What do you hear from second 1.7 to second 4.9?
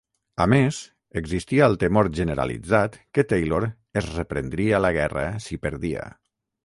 el temor generalitzat que Taylor es reprendria